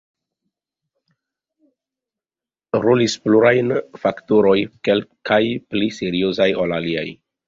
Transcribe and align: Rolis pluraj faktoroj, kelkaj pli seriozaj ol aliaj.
Rolis 2.85 3.17
pluraj 3.25 3.53
faktoroj, 4.05 4.55
kelkaj 4.89 5.41
pli 5.75 5.91
seriozaj 5.99 6.49
ol 6.65 6.75
aliaj. 6.79 7.05